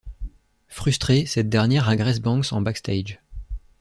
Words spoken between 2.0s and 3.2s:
Banks en backstage.